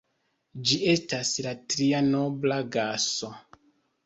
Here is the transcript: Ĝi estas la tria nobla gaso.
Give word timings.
Ĝi 0.69 0.77
estas 0.93 1.33
la 1.47 1.51
tria 1.75 2.01
nobla 2.09 2.59
gaso. 2.79 3.31